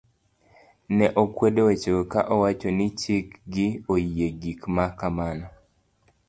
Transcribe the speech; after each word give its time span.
ne 0.97 1.07
okwedo 1.21 1.61
wechego 1.67 2.01
ka 2.11 2.21
owacho 2.33 2.69
ni 2.77 2.87
chik 2.99 3.25
gi 3.53 3.67
oyie 3.93 4.27
gik 4.41 4.61
ma 4.75 4.85
kamano 4.99 5.47